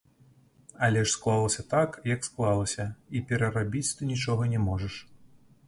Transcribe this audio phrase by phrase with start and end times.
[0.85, 2.87] Але ж склалася так, як склалася,
[3.19, 5.01] і перарабіць ты нічога не можаш.